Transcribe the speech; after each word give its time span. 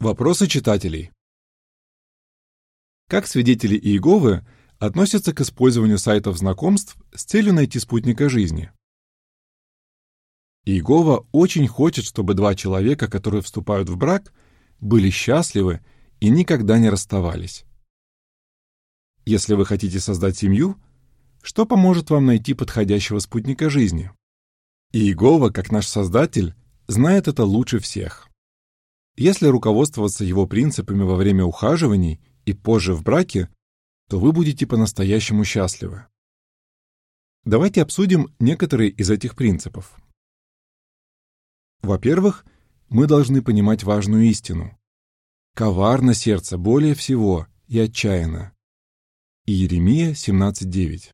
Вопросы 0.00 0.46
читателей. 0.46 1.10
Как 3.08 3.26
свидетели 3.26 3.76
Иеговы 3.76 4.46
относятся 4.78 5.34
к 5.34 5.40
использованию 5.40 5.98
сайтов 5.98 6.38
знакомств 6.38 6.96
с 7.12 7.24
целью 7.24 7.52
найти 7.52 7.80
спутника 7.80 8.28
жизни? 8.28 8.70
Иегова 10.64 11.26
очень 11.32 11.66
хочет, 11.66 12.04
чтобы 12.04 12.34
два 12.34 12.54
человека, 12.54 13.08
которые 13.08 13.42
вступают 13.42 13.88
в 13.88 13.96
брак, 13.96 14.32
были 14.78 15.10
счастливы 15.10 15.84
и 16.20 16.28
никогда 16.28 16.78
не 16.78 16.90
расставались. 16.90 17.64
Если 19.24 19.54
вы 19.54 19.66
хотите 19.66 19.98
создать 19.98 20.36
семью, 20.36 20.80
что 21.42 21.66
поможет 21.66 22.10
вам 22.10 22.24
найти 22.24 22.54
подходящего 22.54 23.18
спутника 23.18 23.68
жизни? 23.68 24.12
Иегова, 24.92 25.50
как 25.50 25.72
наш 25.72 25.88
Создатель, 25.88 26.54
знает 26.86 27.26
это 27.26 27.42
лучше 27.42 27.80
всех. 27.80 28.28
Если 29.18 29.48
руководствоваться 29.48 30.24
его 30.24 30.46
принципами 30.46 31.02
во 31.02 31.16
время 31.16 31.44
ухаживаний 31.44 32.20
и 32.44 32.52
позже 32.52 32.94
в 32.94 33.02
браке, 33.02 33.48
то 34.08 34.20
вы 34.20 34.30
будете 34.30 34.64
по-настоящему 34.64 35.44
счастливы. 35.44 36.06
Давайте 37.44 37.82
обсудим 37.82 38.32
некоторые 38.38 38.90
из 38.90 39.10
этих 39.10 39.34
принципов. 39.34 40.00
Во-первых, 41.82 42.46
мы 42.90 43.08
должны 43.08 43.42
понимать 43.42 43.82
важную 43.82 44.22
истину. 44.26 44.78
Коварно 45.56 46.14
сердце 46.14 46.56
более 46.56 46.94
всего 46.94 47.48
и 47.66 47.80
отчаянно. 47.80 48.52
Иеремия 49.46 50.12
17.9 50.12 51.10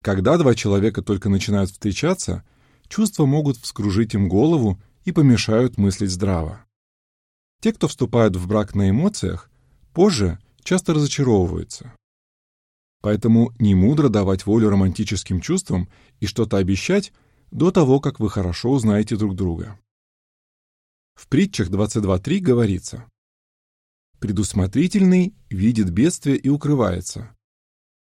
Когда 0.00 0.38
два 0.38 0.54
человека 0.54 1.02
только 1.02 1.28
начинают 1.28 1.70
встречаться, 1.70 2.46
чувства 2.86 3.26
могут 3.26 3.56
вскружить 3.56 4.14
им 4.14 4.28
голову 4.28 4.80
и 5.04 5.10
помешают 5.10 5.76
мыслить 5.76 6.12
здраво. 6.12 6.63
Те, 7.60 7.72
кто 7.72 7.88
вступают 7.88 8.36
в 8.36 8.46
брак 8.46 8.74
на 8.74 8.90
эмоциях, 8.90 9.50
позже 9.92 10.38
часто 10.62 10.94
разочаровываются. 10.94 11.94
Поэтому 13.00 13.52
не 13.58 13.74
мудро 13.74 14.08
давать 14.08 14.46
волю 14.46 14.70
романтическим 14.70 15.40
чувствам 15.40 15.88
и 16.20 16.26
что-то 16.26 16.56
обещать 16.56 17.12
до 17.50 17.70
того, 17.70 18.00
как 18.00 18.18
вы 18.18 18.30
хорошо 18.30 18.70
узнаете 18.70 19.16
друг 19.16 19.36
друга. 19.36 19.78
В 21.14 21.28
притчах 21.28 21.68
22.3 21.68 22.40
говорится 22.40 23.08
«Предусмотрительный 24.18 25.34
видит 25.50 25.90
бедствие 25.90 26.36
и 26.36 26.48
укрывается, 26.48 27.36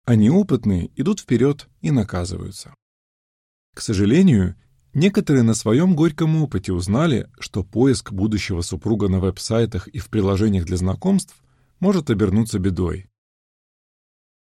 а 0.06 0.16
неопытные 0.16 0.92
идут 0.96 1.22
вперед 1.22 1.68
и 1.82 1.92
наказываются». 1.92 2.76
К 3.74 3.82
сожалению, 3.82 4.56
Некоторые 5.00 5.44
на 5.44 5.54
своем 5.54 5.96
горьком 5.96 6.36
опыте 6.44 6.74
узнали, 6.74 7.30
что 7.40 7.64
поиск 7.64 8.12
будущего 8.12 8.60
супруга 8.60 9.08
на 9.08 9.22
веб-сайтах 9.22 9.88
и 9.88 9.98
в 9.98 10.10
приложениях 10.10 10.66
для 10.66 10.76
знакомств 10.76 11.42
может 11.80 12.10
обернуться 12.10 12.60
бедой. 12.60 13.10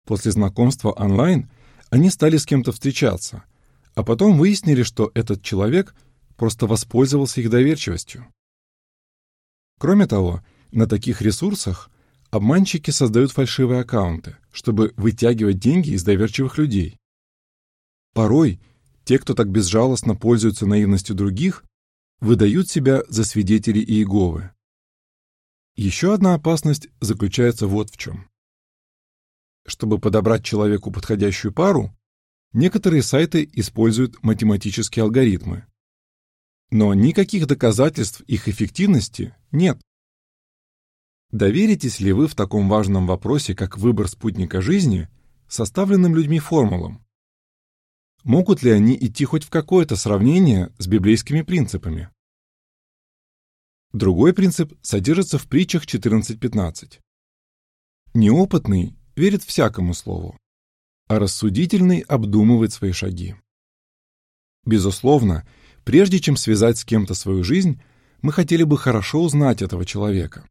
После 0.05 0.31
знакомства 0.31 0.91
онлайн 0.91 1.49
они 1.89 2.11
стали 2.11 2.37
с 2.37 2.45
кем-то 2.45 2.71
встречаться, 2.73 3.43
а 3.95 4.03
потом 4.03 4.37
выяснили, 4.37 4.83
что 4.83 5.09
этот 5.15 5.41
человек 5.41 5.95
просто 6.37 6.67
воспользовался 6.67 7.41
их 7.41 7.49
доверчивостью. 7.49 8.27
Кроме 9.79 10.05
того, 10.05 10.45
на 10.71 10.85
таких 10.85 11.23
ресурсах 11.23 11.89
обманщики 12.29 12.91
создают 12.91 13.31
фальшивые 13.31 13.81
аккаунты, 13.81 14.37
чтобы 14.51 14.93
вытягивать 14.95 15.57
деньги 15.57 15.89
из 15.89 16.03
доверчивых 16.03 16.59
людей. 16.59 16.99
Порой– 18.13 18.59
те, 19.05 19.19
кто 19.19 19.35
так 19.35 19.49
безжалостно 19.49 20.15
пользуются 20.15 20.65
наивностью 20.65 21.15
других, 21.15 21.63
выдают 22.19 22.69
себя 22.69 23.03
за 23.07 23.23
свидетелей 23.23 23.83
Иеговы. 23.83 24.51
Еще 25.75 26.13
одна 26.13 26.33
опасность 26.33 26.87
заключается 26.99 27.67
вот 27.67 27.91
в 27.91 27.97
чем. 27.97 28.29
Чтобы 29.65 29.99
подобрать 29.99 30.43
человеку 30.43 30.91
подходящую 30.91 31.53
пару, 31.53 31.95
некоторые 32.53 33.03
сайты 33.03 33.47
используют 33.53 34.21
математические 34.23 35.03
алгоритмы. 35.03 35.65
Но 36.71 36.93
никаких 36.93 37.45
доказательств 37.45 38.21
их 38.21 38.47
эффективности 38.47 39.35
нет. 39.51 39.79
Доверитесь 41.31 41.99
ли 41.99 42.11
вы 42.11 42.27
в 42.27 42.35
таком 42.35 42.69
важном 42.69 43.05
вопросе, 43.05 43.53
как 43.53 43.77
выбор 43.77 44.07
спутника 44.07 44.61
жизни, 44.61 45.09
составленным 45.47 46.15
людьми 46.15 46.39
формулам? 46.39 47.04
Могут 48.25 48.63
ли 48.63 48.71
они 48.71 48.97
идти 48.99 49.23
хоть 49.23 49.43
в 49.43 49.51
какое-то 49.51 49.95
сравнение 49.95 50.73
с 50.79 50.87
библейскими 50.87 51.43
принципами? 51.43 52.09
Другой 53.93 54.33
принцип 54.33 54.73
содержится 54.81 55.37
в 55.37 55.47
притчах 55.47 55.85
14.15. 55.85 57.01
Неопытный 58.15 58.95
верит 59.15 59.43
всякому 59.43 59.93
слову, 59.93 60.39
а 61.07 61.19
рассудительный 61.19 61.99
обдумывает 61.99 62.73
свои 62.73 62.93
шаги. 62.93 63.35
Безусловно, 64.65 65.47
прежде 65.83 66.19
чем 66.19 66.35
связать 66.35 66.79
с 66.79 66.83
кем-то 66.83 67.13
свою 67.13 67.43
жизнь, 67.43 67.79
мы 68.23 68.31
хотели 68.31 68.63
бы 68.63 68.79
хорошо 68.79 69.21
узнать 69.21 69.61
этого 69.61 69.85
человека. 69.85 70.49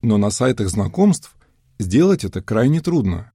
Но 0.00 0.16
на 0.16 0.30
сайтах 0.30 0.68
знакомств 0.68 1.34
сделать 1.80 2.22
это 2.22 2.40
крайне 2.40 2.80
трудно. 2.80 3.33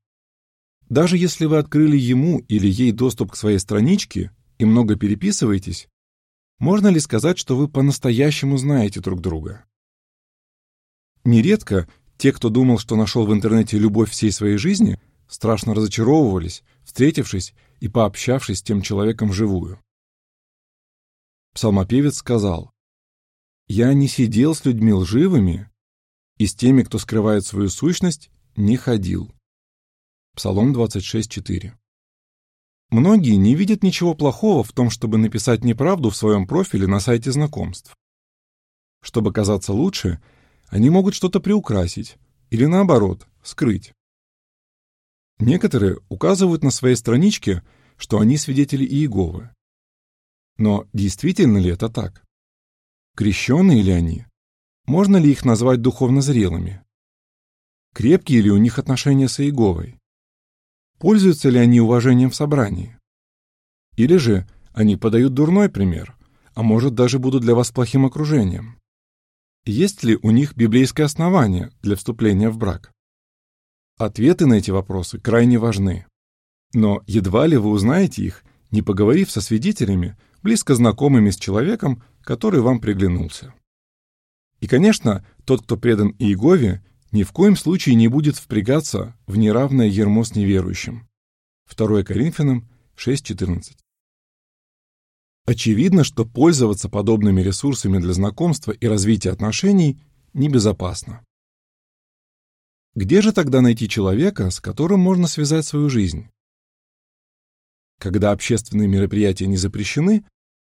Даже 0.90 1.18
если 1.18 1.46
вы 1.46 1.58
открыли 1.58 1.98
ему 1.98 2.40
или 2.48 2.68
ей 2.68 2.92
доступ 2.92 3.32
к 3.32 3.36
своей 3.36 3.60
страничке 3.60 4.32
и 4.58 4.66
много 4.66 4.96
переписываетесь, 4.96 5.88
можно 6.58 6.88
ли 6.88 7.00
сказать, 7.00 7.38
что 7.38 7.56
вы 7.56 7.68
по-настоящему 7.68 8.58
знаете 8.58 9.00
друг 9.00 9.22
друга? 9.22 9.66
Нередко 11.24 11.88
те, 12.18 12.34
кто 12.34 12.50
думал, 12.50 12.80
что 12.80 12.96
нашел 12.96 13.26
в 13.26 13.34
интернете 13.34 13.78
любовь 13.78 14.10
всей 14.10 14.32
своей 14.32 14.58
жизни, 14.58 15.00
страшно 15.28 15.76
разочаровывались, 15.76 16.64
встретившись 16.84 17.54
и 17.80 17.88
пообщавшись 17.88 18.60
с 18.60 18.64
тем 18.64 18.82
человеком 18.82 19.30
вживую. 19.30 19.80
Псалмопевец 21.54 22.16
сказал, 22.16 22.72
«Я 23.68 23.94
не 23.94 24.08
сидел 24.08 24.56
с 24.56 24.66
людьми 24.66 24.92
лживыми, 24.92 25.70
и 26.38 26.48
с 26.48 26.56
теми, 26.56 26.84
кто 26.84 26.98
скрывает 26.98 27.46
свою 27.46 27.70
сущность, 27.70 28.32
не 28.56 28.76
ходил». 28.76 29.32
Псалом 30.36 30.74
26.4. 30.76 31.74
Многие 32.92 33.36
не 33.36 33.56
видят 33.56 33.84
ничего 33.84 34.16
плохого 34.16 34.64
в 34.64 34.72
том, 34.72 34.90
чтобы 34.90 35.18
написать 35.18 35.64
неправду 35.64 36.10
в 36.10 36.16
своем 36.16 36.48
профиле 36.48 36.88
на 36.88 37.00
сайте 37.00 37.32
знакомств. 37.32 37.96
Чтобы 39.02 39.32
казаться 39.32 39.74
лучше, 39.74 40.22
они 40.70 40.90
могут 40.90 41.14
что-то 41.14 41.40
приукрасить 41.40 42.18
или, 42.50 42.66
наоборот, 42.66 43.28
скрыть. 43.44 43.94
Некоторые 45.38 46.00
указывают 46.10 46.64
на 46.64 46.72
своей 46.72 46.96
страничке, 46.96 47.64
что 47.96 48.20
они 48.20 48.38
свидетели 48.38 48.86
Иеговы. 48.86 49.52
Но 50.58 50.88
действительно 50.94 51.58
ли 51.58 51.70
это 51.70 51.90
так? 51.90 52.24
Крещенные 53.16 53.82
ли 53.82 53.92
они? 53.92 54.26
Можно 54.86 55.18
ли 55.18 55.32
их 55.32 55.46
назвать 55.46 55.82
духовно 55.82 56.22
зрелыми? 56.22 56.84
Крепкие 57.94 58.42
ли 58.42 58.52
у 58.52 58.58
них 58.58 58.80
отношения 58.80 59.28
с 59.28 59.40
Иеговой? 59.40 59.99
Пользуются 61.00 61.50
ли 61.50 61.58
они 61.58 61.80
уважением 61.80 62.30
в 62.30 62.36
собрании? 62.36 62.98
Или 63.96 64.18
же 64.18 64.46
они 64.74 64.98
подают 64.98 65.34
дурной 65.34 65.70
пример, 65.70 66.18
а 66.54 66.62
может 66.62 66.94
даже 66.94 67.20
будут 67.20 67.42
для 67.42 67.56
вас 67.56 67.72
плохим 67.72 68.06
окружением? 68.06 68.78
Есть 69.66 70.04
ли 70.04 70.18
у 70.22 70.32
них 70.32 70.56
библейское 70.58 71.06
основание 71.06 71.72
для 71.82 71.96
вступления 71.96 72.50
в 72.50 72.58
брак? 72.58 72.92
Ответы 73.98 74.46
на 74.46 74.56
эти 74.56 74.72
вопросы 74.72 75.20
крайне 75.20 75.58
важны. 75.58 76.06
Но 76.74 77.02
едва 77.08 77.48
ли 77.48 77.56
вы 77.56 77.70
узнаете 77.70 78.24
их, 78.24 78.44
не 78.70 78.82
поговорив 78.82 79.32
со 79.32 79.40
свидетелями, 79.40 80.18
близко 80.44 80.76
знакомыми 80.76 81.30
с 81.30 81.38
человеком, 81.38 82.04
который 82.22 82.62
вам 82.62 82.80
приглянулся. 82.80 83.54
И, 84.60 84.68
конечно, 84.68 85.26
тот, 85.46 85.64
кто 85.64 85.78
предан 85.78 86.10
Иегове, 86.20 86.84
ни 87.12 87.24
в 87.24 87.32
коем 87.32 87.56
случае 87.56 87.96
не 87.96 88.08
будет 88.08 88.36
впрягаться 88.38 89.18
в 89.28 89.38
неравное 89.38 89.88
ермо 89.88 90.24
с 90.24 90.36
неверующим. 90.36 91.08
2 91.76 92.04
Коринфянам 92.04 92.70
6.14 92.98 93.78
Очевидно, 95.46 96.04
что 96.04 96.26
пользоваться 96.26 96.90
подобными 96.90 97.42
ресурсами 97.42 97.98
для 97.98 98.14
знакомства 98.14 98.72
и 98.72 98.86
развития 98.86 99.32
отношений 99.32 100.00
небезопасно. 100.34 101.26
Где 102.96 103.22
же 103.22 103.32
тогда 103.32 103.62
найти 103.62 103.88
человека, 103.88 104.52
с 104.52 104.60
которым 104.60 105.00
можно 105.00 105.28
связать 105.28 105.66
свою 105.66 105.90
жизнь? 105.90 106.30
Когда 108.00 108.32
общественные 108.32 108.88
мероприятия 108.88 109.48
не 109.48 109.58
запрещены, 109.58 110.24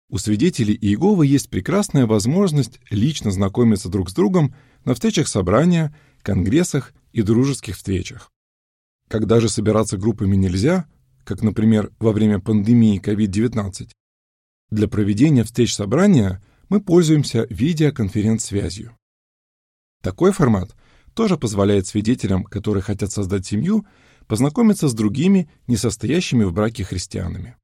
у 0.08 0.18
свидетелей 0.18 0.74
Иеговы 0.74 1.26
есть 1.26 1.50
прекрасная 1.50 2.06
возможность 2.06 2.78
лично 2.90 3.30
знакомиться 3.30 3.88
друг 3.88 4.10
с 4.10 4.14
другом 4.14 4.54
на 4.84 4.94
встречах 4.94 5.26
собрания, 5.26 5.96
конгрессах 6.26 6.92
и 7.12 7.22
дружеских 7.22 7.76
встречах. 7.76 8.32
Когда 9.08 9.38
же 9.38 9.48
собираться 9.48 9.96
группами 9.96 10.34
нельзя, 10.34 10.88
как, 11.22 11.40
например, 11.40 11.92
во 12.00 12.10
время 12.10 12.40
пандемии 12.40 13.00
COVID-19, 13.00 13.90
для 14.70 14.88
проведения 14.88 15.44
встреч 15.44 15.72
собрания 15.72 16.42
мы 16.68 16.80
пользуемся 16.80 17.46
видеоконференц-связью. 17.48 18.96
Такой 20.02 20.32
формат 20.32 20.74
тоже 21.14 21.38
позволяет 21.38 21.86
свидетелям, 21.86 22.42
которые 22.42 22.82
хотят 22.82 23.12
создать 23.12 23.46
семью, 23.46 23.86
познакомиться 24.26 24.88
с 24.88 24.94
другими, 24.94 25.48
не 25.68 25.76
в 26.42 26.52
браке 26.52 26.82
христианами. 26.82 27.54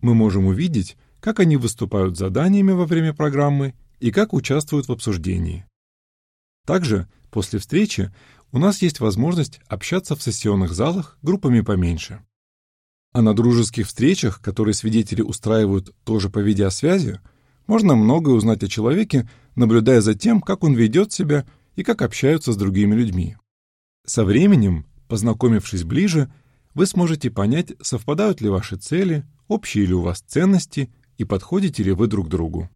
Мы 0.00 0.14
можем 0.14 0.46
увидеть, 0.46 0.96
как 1.18 1.40
они 1.40 1.56
выступают 1.56 2.16
заданиями 2.16 2.70
во 2.70 2.86
время 2.86 3.14
программы 3.14 3.74
и 3.98 4.12
как 4.12 4.32
участвуют 4.32 4.86
в 4.86 4.92
обсуждении. 4.92 5.66
Также 6.64 7.08
после 7.30 7.58
встречи 7.58 8.12
у 8.52 8.58
нас 8.58 8.82
есть 8.82 9.00
возможность 9.00 9.60
общаться 9.68 10.16
в 10.16 10.22
сессионных 10.22 10.72
залах 10.72 11.18
группами 11.22 11.60
поменьше. 11.60 12.24
А 13.12 13.22
на 13.22 13.34
дружеских 13.34 13.86
встречах, 13.86 14.40
которые 14.40 14.74
свидетели 14.74 15.22
устраивают 15.22 15.94
тоже 16.04 16.30
по 16.30 16.38
видеосвязи, 16.38 17.20
можно 17.66 17.94
многое 17.96 18.34
узнать 18.34 18.62
о 18.62 18.68
человеке, 18.68 19.28
наблюдая 19.54 20.00
за 20.00 20.14
тем, 20.14 20.40
как 20.40 20.64
он 20.64 20.74
ведет 20.74 21.12
себя 21.12 21.46
и 21.76 21.82
как 21.82 22.02
общаются 22.02 22.52
с 22.52 22.56
другими 22.56 22.94
людьми. 22.94 23.36
Со 24.04 24.24
временем, 24.24 24.86
познакомившись 25.08 25.84
ближе, 25.84 26.32
вы 26.74 26.86
сможете 26.86 27.30
понять, 27.30 27.72
совпадают 27.80 28.40
ли 28.40 28.48
ваши 28.48 28.76
цели, 28.76 29.24
общие 29.48 29.86
ли 29.86 29.94
у 29.94 30.02
вас 30.02 30.20
ценности 30.20 30.92
и 31.18 31.24
подходите 31.24 31.82
ли 31.82 31.92
вы 31.92 32.06
друг 32.06 32.28
другу. 32.28 32.70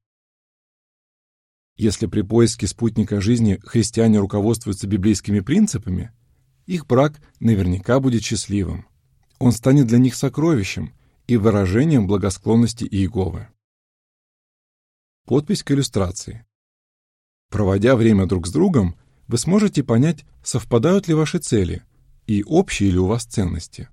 Если 1.76 2.06
при 2.06 2.22
поиске 2.22 2.66
спутника 2.66 3.20
жизни 3.20 3.58
христиане 3.64 4.20
руководствуются 4.20 4.86
библейскими 4.86 5.40
принципами, 5.40 6.12
их 6.66 6.86
брак 6.86 7.20
наверняка 7.40 7.98
будет 8.00 8.22
счастливым. 8.22 8.86
Он 9.38 9.52
станет 9.52 9.86
для 9.86 9.98
них 9.98 10.14
сокровищем 10.14 10.94
и 11.26 11.36
выражением 11.36 12.06
благосклонности 12.06 12.84
Иеговы. 12.84 13.48
Подпись 15.26 15.62
к 15.62 15.72
иллюстрации. 15.72 16.46
Проводя 17.50 17.96
время 17.96 18.26
друг 18.26 18.46
с 18.46 18.52
другом, 18.52 18.96
вы 19.26 19.38
сможете 19.38 19.82
понять, 19.82 20.24
совпадают 20.42 21.08
ли 21.08 21.14
ваши 21.14 21.38
цели 21.38 21.82
и 22.26 22.44
общие 22.44 22.90
ли 22.90 22.98
у 22.98 23.06
вас 23.06 23.24
ценности. 23.24 23.88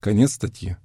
Конец 0.00 0.34
статьи. 0.34 0.76